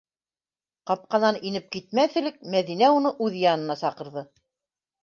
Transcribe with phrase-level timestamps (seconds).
[0.91, 4.27] Ҡапҡанан инеп китмәҫ элек, Мәҙинә уны үҙ янына саҡырҙы: